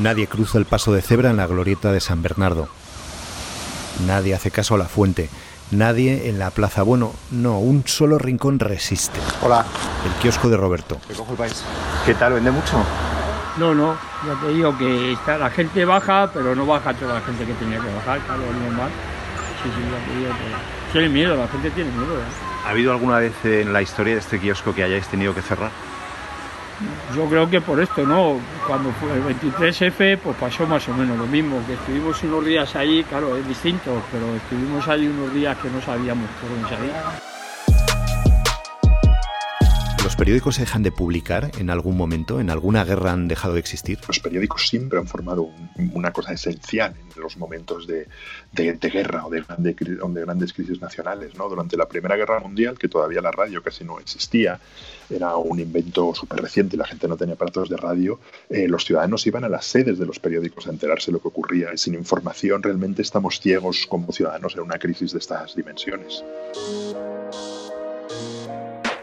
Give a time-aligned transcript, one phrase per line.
[0.00, 2.68] Nadie cruza el paso de cebra en la glorieta de San Bernardo.
[4.06, 5.28] Nadie hace caso a la fuente.
[5.72, 6.82] Nadie en la plaza.
[6.82, 9.18] Bueno, no, un solo rincón resiste.
[9.42, 9.66] Hola.
[10.06, 10.98] El kiosco de Roberto.
[11.08, 11.64] ¿Qué cojo el país?
[12.06, 12.34] ¿Qué tal?
[12.34, 12.82] ¿Vende mucho?
[13.58, 17.20] No, no, ya te digo que está, la gente baja, pero no baja toda la
[17.22, 18.90] gente que tenía que bajar, claro, es normal.
[19.62, 20.92] Sí, sí, ya te digo que...
[20.92, 22.18] Tiene miedo, la gente tiene miedo.
[22.18, 22.24] ¿eh?
[22.64, 25.72] ¿Ha habido alguna vez en la historia de este kiosco que hayáis tenido que cerrar?
[27.14, 28.38] Yo creo que por esto, ¿no?
[28.66, 32.76] Cuando fue el 23F, pues pasó más o menos lo mismo, que estuvimos unos días
[32.76, 37.37] ahí, claro, es distinto, pero estuvimos ahí unos días que no sabíamos por dónde salir.
[40.04, 42.40] ¿Los periódicos se dejan de publicar en algún momento?
[42.40, 43.98] ¿En alguna guerra han dejado de existir?
[44.06, 48.06] Los periódicos siempre han formado un- una cosa esencial en los momentos de,
[48.54, 49.44] guerra o de,
[50.24, 51.34] grandes crisis nacionales.
[51.36, 51.48] ¿no?
[51.48, 54.58] Durante la Primera Guerra Mundial, que todavía la radio casi no existía,
[55.10, 58.18] era un invento súper reciente, la gente no tenía aparatos de radio,
[58.48, 61.28] eh, los ciudadanos iban a las sedes de los periódicos a enterarse de lo que
[61.28, 61.76] ocurría.
[61.76, 66.24] Sin información realmente estamos ciegos como ciudadanos en una crisis de estas dimensiones.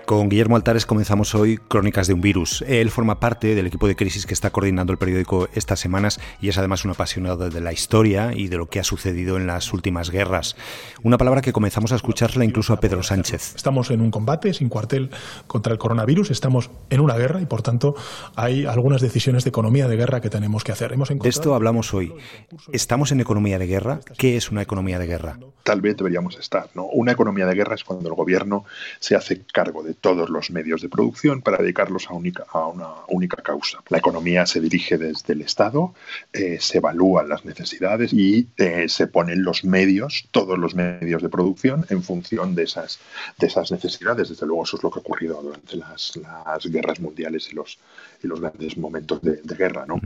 [0.05, 2.63] Con Guillermo Altares comenzamos hoy Crónicas de un virus.
[2.67, 6.49] Él forma parte del equipo de crisis que está coordinando el periódico estas semanas y
[6.49, 9.73] es además un apasionado de la historia y de lo que ha sucedido en las
[9.73, 10.55] últimas guerras.
[11.01, 13.55] Una palabra que comenzamos a escucharla incluso a Pedro Sánchez.
[13.55, 15.09] Estamos en un combate sin cuartel
[15.47, 17.95] contra el coronavirus, estamos en una guerra y por tanto
[18.35, 20.93] hay algunas decisiones de economía de guerra que tenemos que hacer.
[20.93, 22.13] Hemos De encontrado- esto hablamos hoy.
[22.71, 24.01] ¿Estamos en economía de guerra?
[24.19, 25.39] ¿Qué es una economía de guerra?
[25.63, 26.69] tal vez deberíamos estar.
[26.75, 26.85] ¿no?
[26.85, 28.65] Una economía de guerra es cuando el gobierno
[28.99, 32.87] se hace cargo de todos los medios de producción para dedicarlos a, única- a una
[33.07, 33.79] única causa.
[33.89, 35.93] La economía se dirige desde el Estado,
[36.33, 41.29] eh, se evalúan las necesidades y eh, se ponen los medios, todos los medios de
[41.29, 42.99] producción, en función de esas,
[43.37, 44.29] de esas necesidades.
[44.29, 47.79] Desde luego eso es lo que ha ocurrido durante las, las guerras mundiales y los,
[48.25, 49.85] y los grandes momentos de, de guerra.
[49.87, 49.99] ¿no?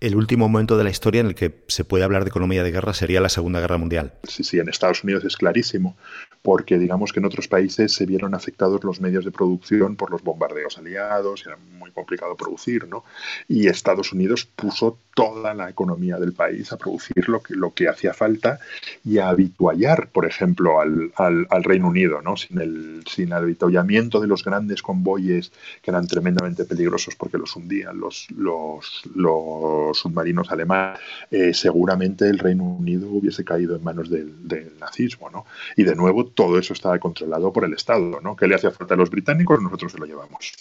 [0.00, 2.70] El último momento de la historia en el que se puede hablar de economía de
[2.70, 4.12] guerra sería la Segunda Guerra Mundial.
[4.24, 5.96] Sí, sí, en Estados Unidos es clarísimo,
[6.42, 10.22] porque digamos que en otros países se vieron afectados los medios de producción por los
[10.22, 13.04] bombardeos aliados, era muy complicado producir, ¿no?
[13.48, 17.88] Y Estados Unidos puso toda la economía del país a producir lo que, lo que
[17.88, 18.60] hacía falta
[19.04, 22.36] y a habituallar, por ejemplo, al, al- al Reino Unido, ¿no?
[22.36, 25.50] Sin el, sin el habituallamiento de los grandes convoyes
[25.82, 31.00] que eran tremendamente peligrosos porque los hundían los, los, los submarinos alemanes,
[31.30, 35.46] eh, seguramente el Reino Unido hubiese caído en manos del, del nazismo, ¿no?
[35.76, 38.36] Y de nuevo todo eso estaba controlado por el Estado, ¿no?
[38.36, 39.60] ¿Qué le hacía falta a los británicos?
[39.62, 40.52] Nosotros se lo llevamos.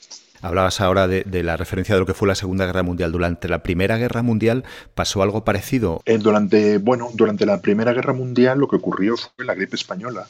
[0.41, 3.11] Hablabas ahora de, de la referencia de lo que fue la Segunda Guerra Mundial.
[3.11, 6.01] Durante la Primera Guerra Mundial pasó algo parecido.
[6.05, 10.27] Eh, durante, bueno, durante la Primera Guerra Mundial lo que ocurrió fue la gripe española.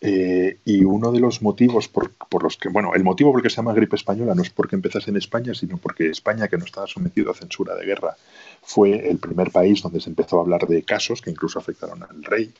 [0.00, 3.42] Eh, y uno de los motivos por, por los que, bueno, el motivo por el
[3.42, 6.58] que se llama gripe española no es porque empezase en España, sino porque España, que
[6.58, 8.16] no estaba sometido a censura de guerra,
[8.64, 12.22] fue el primer país donde se empezó a hablar de casos que incluso afectaron al
[12.24, 12.52] rey.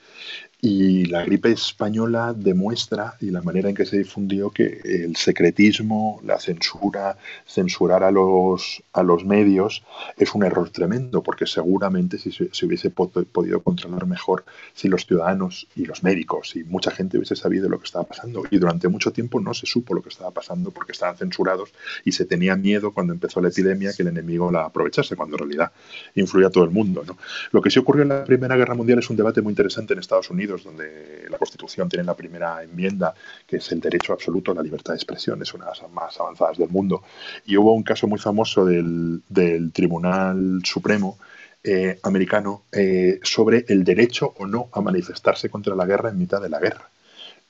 [0.60, 6.20] Y la gripe española demuestra, y la manera en que se difundió, que el secretismo,
[6.24, 9.82] la censura, censurar a los, a los medios
[10.16, 14.88] es un error tremendo, porque seguramente si se, se hubiese po- podido controlar mejor si
[14.88, 18.44] los ciudadanos y los médicos y mucha gente hubiese sabido lo que estaba pasando.
[18.50, 22.12] Y durante mucho tiempo no se supo lo que estaba pasando porque estaban censurados y
[22.12, 25.72] se tenía miedo cuando empezó la epidemia que el enemigo la aprovechase, cuando en realidad
[26.14, 27.04] influía a todo el mundo.
[27.06, 27.16] ¿no?
[27.52, 30.00] Lo que sí ocurrió en la Primera Guerra Mundial es un debate muy interesante en
[30.00, 33.14] Estados Unidos, donde la Constitución tiene la primera enmienda,
[33.46, 36.18] que es el derecho absoluto a la libertad de expresión, es una de las más
[36.20, 37.02] avanzadas del mundo.
[37.46, 41.18] Y hubo un caso muy famoso del, del Tribunal Supremo
[41.66, 46.42] eh, americano eh, sobre el derecho o no a manifestarse contra la guerra en mitad
[46.42, 46.90] de la guerra.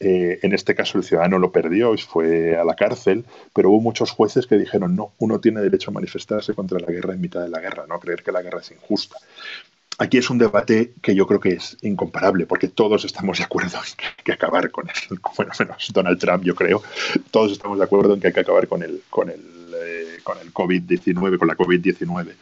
[0.00, 3.24] Eh, en este caso el ciudadano lo perdió y fue a la cárcel,
[3.54, 7.14] pero hubo muchos jueces que dijeron no, uno tiene derecho a manifestarse contra la guerra
[7.14, 9.16] en mitad de la guerra, no creer que la guerra es injusta.
[9.98, 13.78] Aquí es un debate que yo creo que es incomparable, porque todos estamos de acuerdo
[13.78, 16.82] en que hay que acabar con el, bueno, menos Donald Trump, yo creo,
[17.30, 20.38] todos estamos de acuerdo en que hay que acabar con el, con el, eh, con
[20.38, 22.34] el COVID-19, con la COVID-19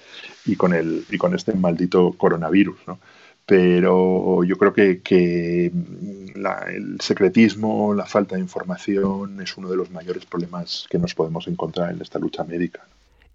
[0.47, 2.99] y con y con este maldito coronavirus, ¿no?
[3.53, 5.71] Pero yo creo que, que
[6.35, 11.15] la- el secretismo, la falta de información es uno de los mayores problemas que nos
[11.15, 12.81] podemos encontrar en esta lucha médica.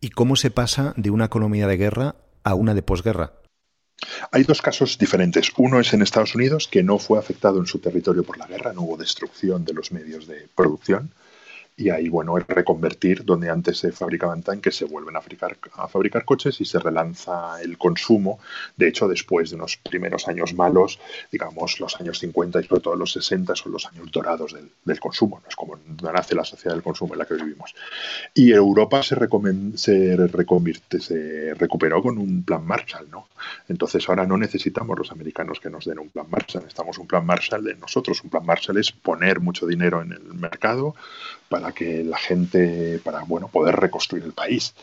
[0.01, 3.33] ¿Y cómo se pasa de una economía de guerra a una de posguerra?
[4.31, 5.51] Hay dos casos diferentes.
[5.55, 8.73] Uno es en Estados Unidos, que no fue afectado en su territorio por la guerra,
[8.73, 11.11] no hubo destrucción de los medios de producción.
[11.79, 15.87] Y ahí, bueno, es reconvertir donde antes se fabricaban tanques, se vuelven a fabricar, a
[15.87, 18.39] fabricar coches y se relanza el consumo.
[18.75, 20.99] De hecho, después de unos primeros años malos,
[21.31, 25.39] digamos, los años 50 y sobre todo los 60 son los años dorados del, consumo,
[25.39, 27.75] no es como nace la sociedad del consumo en la que vivimos.
[28.33, 29.15] Y Europa se,
[29.75, 33.27] se reconvierte, se recuperó con un plan Marshall, ¿no?
[33.69, 37.23] Entonces ahora no necesitamos los americanos que nos den un plan Marshall, necesitamos un plan
[37.23, 38.23] Marshall de nosotros.
[38.23, 40.95] Un plan Marshall es poner mucho dinero en el mercado
[41.49, 44.73] para que la gente, para bueno, poder reconstruir el país.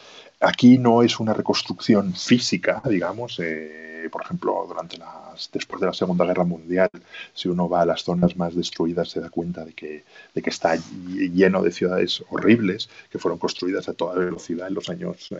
[0.40, 3.38] Aquí no es una reconstrucción física, digamos.
[3.40, 6.90] Eh, por ejemplo, durante las, después de la Segunda Guerra Mundial,
[7.32, 10.04] si uno va a las zonas más destruidas, se da cuenta de que,
[10.34, 14.88] de que está lleno de ciudades horribles que fueron construidas a toda velocidad en los
[14.88, 15.31] años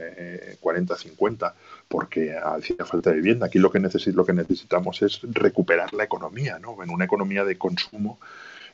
[0.61, 1.55] 40, eh, 50,
[1.89, 3.47] porque hacía falta de vivienda.
[3.47, 6.83] Aquí lo que, lo que necesitamos es recuperar la economía, ¿no?
[6.83, 8.19] En una economía de consumo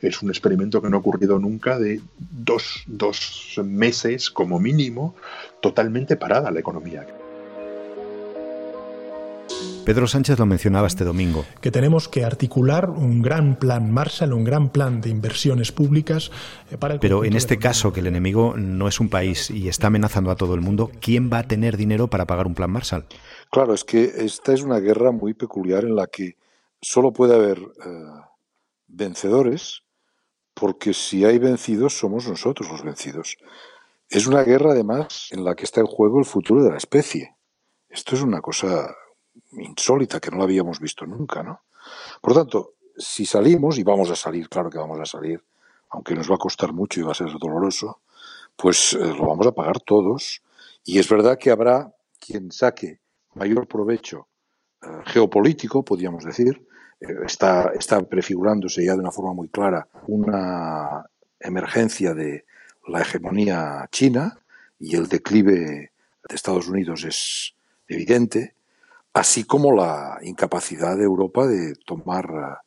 [0.00, 5.14] es un experimento que no ha ocurrido nunca de dos, dos meses como mínimo
[5.60, 7.06] totalmente parada la economía.
[9.84, 11.44] Pedro Sánchez lo mencionaba este domingo.
[11.60, 16.30] Que tenemos que articular un gran plan Marshall, un gran plan de inversiones públicas
[16.70, 19.68] eh, para el Pero en este caso, que el enemigo no es un país y
[19.68, 22.70] está amenazando a todo el mundo, ¿quién va a tener dinero para pagar un plan
[22.70, 23.06] Marshall?
[23.50, 26.36] Claro, es que esta es una guerra muy peculiar en la que
[26.80, 28.04] solo puede haber eh,
[28.86, 29.82] vencedores
[30.60, 33.38] porque si hay vencidos somos nosotros los vencidos.
[34.10, 37.34] Es una guerra además en la que está en juego el futuro de la especie.
[37.88, 38.94] Esto es una cosa
[39.52, 41.62] insólita que no la habíamos visto nunca, ¿no?
[42.20, 45.42] Por tanto, si salimos, y vamos a salir, claro que vamos a salir,
[45.88, 48.02] aunque nos va a costar mucho y va a ser doloroso,
[48.54, 50.42] pues eh, lo vamos a pagar todos.
[50.84, 53.00] Y es verdad que habrá quien saque
[53.32, 54.28] mayor provecho
[54.82, 56.66] eh, geopolítico, podríamos decir,
[57.00, 61.06] está, está prefigurándose ya de una forma muy clara una
[61.38, 62.44] emergencia de
[62.86, 64.38] la hegemonía china
[64.78, 65.92] y el declive
[66.28, 67.54] de Estados Unidos es
[67.88, 68.54] evidente,
[69.12, 72.60] así como la incapacidad de Europa de tomar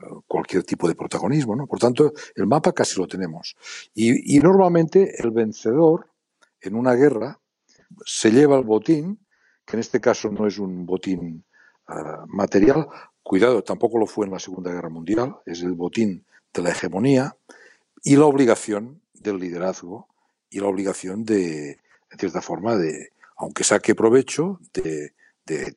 [0.00, 1.54] eh, cualquier tipo de protagonismo.
[1.54, 1.66] ¿no?
[1.66, 3.56] Por tanto, el mapa casi lo tenemos.
[3.94, 6.06] Y, y, normalmente el vencedor
[6.60, 7.38] en una guerra
[8.04, 9.26] se lleva el botín,
[9.64, 11.44] que en este caso no es un botín
[11.88, 12.88] uh, material,
[13.22, 17.36] Cuidado, tampoco lo fue en la Segunda Guerra Mundial, es el botín de la hegemonía
[18.02, 20.08] y la obligación del liderazgo
[20.48, 21.78] y la obligación de,
[22.10, 25.12] en cierta forma, de, aunque saque provecho, de,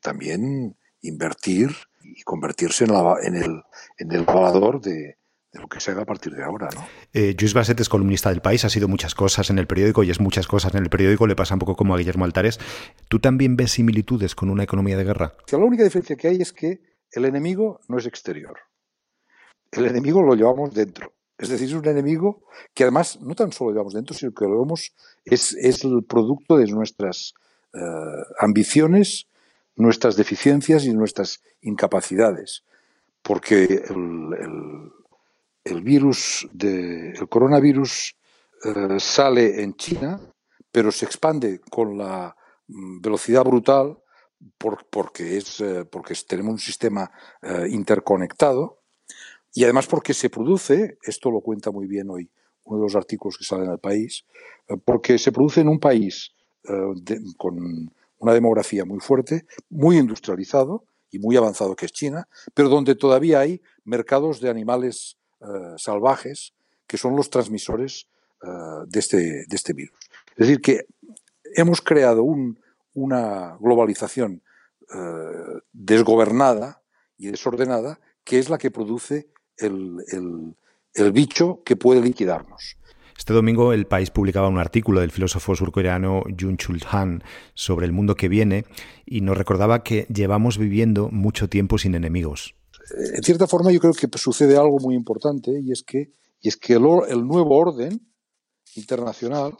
[0.00, 1.70] también invertir
[2.02, 3.62] y convertirse en, el,
[3.98, 5.16] en el valador de,
[5.60, 6.68] lo que se haga a partir de ahora.
[6.74, 6.86] ¿no?
[7.12, 10.10] Eh, Luis Basset es columnista del país, ha sido muchas cosas en el periódico y
[10.10, 12.58] es muchas cosas en el periódico, le pasa un poco como a Guillermo Altares.
[13.08, 15.34] ¿Tú también ves similitudes con una economía de guerra?
[15.50, 16.80] La única diferencia que hay es que
[17.14, 18.58] el enemigo no es exterior.
[19.70, 21.12] El enemigo lo llevamos dentro.
[21.38, 22.44] Es decir, es un enemigo
[22.74, 24.92] que además no tan solo lo llevamos dentro, sino que lo vemos,
[25.24, 27.34] es, el producto de nuestras
[27.72, 27.78] eh,
[28.38, 29.26] ambiciones,
[29.76, 32.62] nuestras deficiencias y nuestras incapacidades.
[33.22, 33.82] Porque
[35.64, 38.16] el, virus, de, el coronavirus
[38.64, 40.20] eh, sale en China,
[40.70, 42.36] pero se expande con la
[42.68, 43.98] mm, velocidad brutal
[44.58, 47.10] porque, es, eh, porque tenemos un sistema
[47.42, 48.80] eh, interconectado
[49.52, 52.30] y además porque se produce, esto lo cuenta muy bien hoy
[52.64, 54.24] uno de los artículos que salen al país,
[54.68, 56.32] eh, porque se produce en un país
[57.36, 62.94] con una demografía muy fuerte, muy industrializado y muy avanzado que es China, pero donde
[62.94, 65.18] todavía hay mercados de animales
[65.76, 66.54] salvajes
[66.86, 68.08] que son los transmisores
[68.86, 69.98] de, este, de este virus.
[70.38, 70.86] Es decir, que
[71.54, 72.58] hemos creado un,
[72.94, 74.42] una globalización
[74.92, 76.82] eh, desgobernada
[77.16, 79.98] y desordenada que es la que produce el,
[80.94, 82.76] el, bicho que puede liquidarnos.
[83.16, 87.22] Este domingo el país publicaba un artículo del filósofo surcoreano Jun Chul Han
[87.54, 88.64] sobre el mundo que viene
[89.06, 92.56] y nos recordaba que llevamos viviendo mucho tiempo sin enemigos.
[93.14, 96.56] En cierta forma yo creo que sucede algo muy importante y es que, y es
[96.56, 98.00] que el, el nuevo orden
[98.74, 99.56] internacional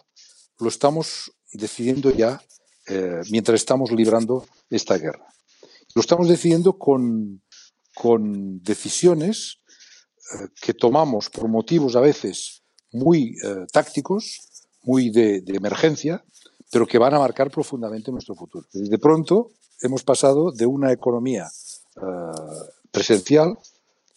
[0.59, 2.41] lo estamos decidiendo ya
[2.87, 5.27] eh, mientras estamos librando esta guerra.
[5.95, 7.43] Lo estamos decidiendo con,
[7.95, 9.59] con decisiones
[10.35, 12.63] eh, que tomamos por motivos a veces
[12.93, 14.41] muy eh, tácticos,
[14.83, 16.25] muy de, emergencia,
[16.71, 18.67] pero que van a marcar profundamente nuestro futuro.
[18.73, 21.49] De pronto hemos pasado de una economía
[22.91, 23.57] presencial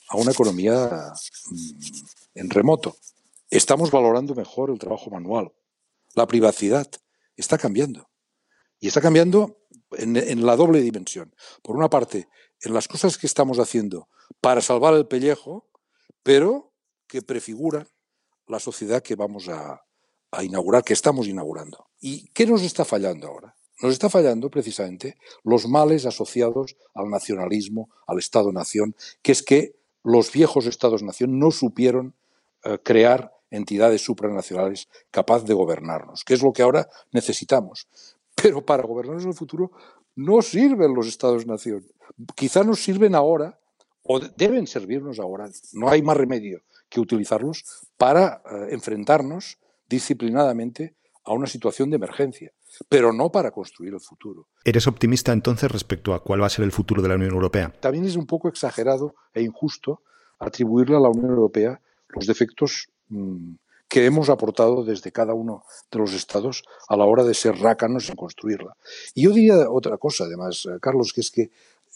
[0.10, 1.14] a una economía
[1.50, 1.80] mm,
[2.36, 2.96] en remoto.
[3.50, 5.52] Estamos valorando mejor el trabajo manual.
[6.16, 6.88] La privacidad
[7.36, 8.10] está cambiando.
[8.80, 9.58] Y está cambiando
[9.92, 11.34] en, la doble dimensión.
[11.62, 12.28] Por una parte,
[12.62, 14.10] en las cosas que estamos haciendo
[14.42, 15.70] para salvar el pellejo,
[16.24, 16.74] pero
[17.08, 17.88] que prefiguran
[18.48, 19.84] la sociedad que vamos a,
[20.42, 21.88] inaugurar, que estamos inaugurando.
[22.00, 23.56] ¿Y qué nos está fallando ahora?
[23.82, 30.32] Nos está fallando precisamente los males asociados al nacionalismo, al Estado-nación, que es que los
[30.32, 32.16] viejos Estados-nación no supieron
[32.64, 37.88] eh, crear entidades supranacionales capaces de gobernarnos, que es lo que ahora necesitamos.
[38.41, 39.72] Pero para gobernarnos en el futuro
[40.15, 41.86] no sirven los Estados-nación.
[42.36, 43.60] Quizá nos sirven ahora,
[44.03, 47.63] o deben servirnos ahora, no hay más remedio que utilizarlos
[47.98, 52.51] para eh, enfrentarnos disciplinadamente a una situación de emergencia,
[52.88, 54.48] pero no para construir el futuro.
[54.63, 57.74] ¿Eres optimista entonces respecto a cuál va a ser el futuro de la Unión Europea?
[57.82, 60.03] También es un poco exagerado e injusto
[60.39, 63.56] atribuirle a la Unión Europea los defectos mm,
[63.88, 68.10] que hemos aportado desde cada uno de los estados a la hora de ser rácanos
[68.10, 68.75] en construirla.
[69.13, 71.50] Y yo diría otra cosa, además, eh, Carlos, que es que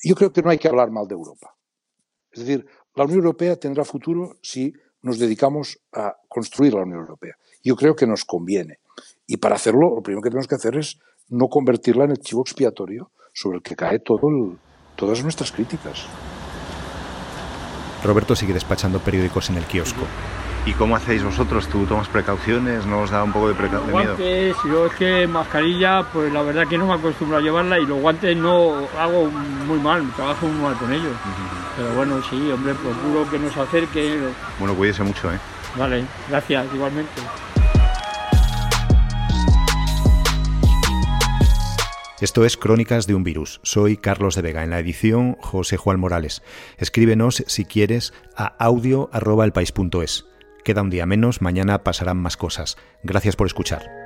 [0.04, 1.54] yo creo que no hay que hablar mal de Europa.
[2.32, 7.36] Es decir, la Unión Europea tendrá futuro si nos dedicamos a construir la Unión Europea.
[7.64, 8.80] Yo creo que nos conviene.
[9.28, 12.42] Y para hacerlo, lo primero que tenemos que hacer es no convertirla en el chivo
[12.42, 14.28] expiatorio sobre el que cae todo
[14.96, 16.06] todas nuestras críticas.
[18.04, 20.02] Roberto sigue despachando periódicos en el kiosco.
[20.64, 21.68] ¿Y cómo hacéis vosotros?
[21.68, 22.86] ¿Tú tomas precauciones?
[22.86, 23.82] ¿No os da un poco de, miedo?
[23.90, 27.86] Guantes, yo es que mascarilla, pues la verdad que no me acostumbro a llevarla y
[27.88, 29.32] los guantes no hago
[29.66, 31.14] muy mal, trabajo muy mal con ellos.
[31.76, 34.20] Pero bueno, sí, hombre, procuro que nos acerque.
[34.60, 35.40] Bueno, cuídese mucho, ¿eh?
[35.76, 37.22] Vale, gracias, igualmente.
[42.20, 43.62] Esto es Crónicas de un Virus.
[43.64, 44.64] Soy Carlos de Vega.
[44.64, 46.44] En la edición, José Juan Morales.
[46.78, 50.31] Escríbenos, si quieres, a audio.elpais.es.
[50.64, 52.78] Queda un día menos, mañana pasarán más cosas.
[53.04, 54.01] Gracias por escuchar.